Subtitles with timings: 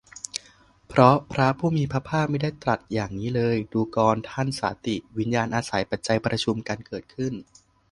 [0.87, 7.33] เพราะพระผู้มีพระภาคมิได้ตรัสอย่างนี้เลย ดูกรท่านสาติ วิญญาณอาศัยปัจจัยประชุมกันเกิดขึ้น